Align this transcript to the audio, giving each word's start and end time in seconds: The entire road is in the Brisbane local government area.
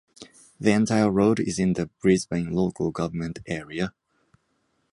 The 0.59 0.71
entire 0.71 1.11
road 1.11 1.39
is 1.39 1.59
in 1.59 1.73
the 1.73 1.85
Brisbane 2.01 2.49
local 2.53 2.89
government 2.89 3.37
area. 3.45 3.93